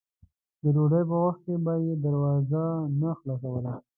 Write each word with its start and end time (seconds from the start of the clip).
د 0.61 0.63
ډوډۍ 0.75 1.03
په 1.09 1.15
وخت 1.23 1.41
کې 1.45 1.53
به 1.65 1.73
یې 1.85 1.93
دروازه 2.05 2.63
نه 2.99 3.09
خلاصوله. 3.19 3.73